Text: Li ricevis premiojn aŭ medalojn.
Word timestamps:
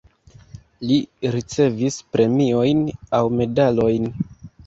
Li 0.91 0.95
ricevis 1.35 1.99
premiojn 2.17 2.81
aŭ 3.19 3.23
medalojn. 3.41 4.09